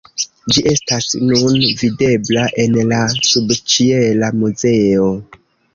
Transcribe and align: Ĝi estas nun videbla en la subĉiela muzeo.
Ĝi 0.55 0.61
estas 0.71 1.09
nun 1.31 1.59
videbla 1.83 2.47
en 2.65 2.81
la 2.95 3.05
subĉiela 3.31 4.35
muzeo. 4.43 5.11